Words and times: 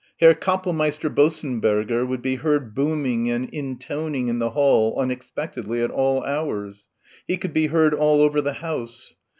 Herr 0.19 0.33
Kapellmeister 0.33 1.13
Bossenberger 1.13 2.07
would 2.07 2.23
be 2.23 2.37
heard 2.37 2.73
booming 2.73 3.29
and 3.29 3.47
intoning 3.51 4.29
in 4.29 4.39
the 4.39 4.49
hall 4.49 4.99
unexpectedly 4.99 5.79
at 5.83 5.91
all 5.91 6.23
hours. 6.23 6.87
He 7.27 7.37
could 7.37 7.53
be 7.53 7.67
heard 7.67 7.93
all 7.93 8.19
over 8.19 8.41
the 8.41 8.53
house. 8.53 9.13